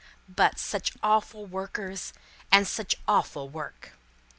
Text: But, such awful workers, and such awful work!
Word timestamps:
But, 0.27 0.57
such 0.57 0.93
awful 1.03 1.45
workers, 1.45 2.11
and 2.51 2.67
such 2.67 2.95
awful 3.07 3.47
work! 3.49 3.91